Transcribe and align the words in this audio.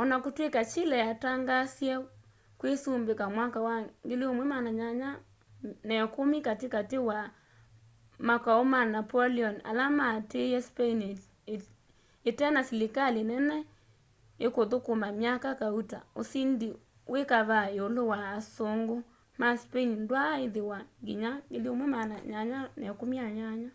ona 0.00 0.16
kutw'ika 0.22 0.60
chile 0.72 0.96
yatangaasie 1.06 1.94
kwisumbika 2.58 3.24
mwaka 3.36 3.58
wa 3.66 3.74
1810 4.04 6.48
katikati 6.48 6.98
wa 7.08 7.18
makau 8.28 8.62
ma 8.72 8.80
napoleon 8.94 9.56
ala 9.70 9.84
matiie 9.98 10.58
spain 10.68 11.00
itena 12.30 12.60
silikali 12.68 13.20
nene 13.30 13.58
ikuthukuma 14.46 15.08
myaka 15.20 15.48
kauta 15.60 15.98
usindi 16.20 16.68
wi 17.12 17.20
kavaa 17.30 17.66
iulu 17.76 18.02
wa 18.12 18.18
asungu 18.36 18.96
ma 19.40 19.48
spain 19.62 19.90
ndwaa 20.02 20.34
ithiwa 20.46 20.78
nginya 21.02 21.32
1818 21.52 23.70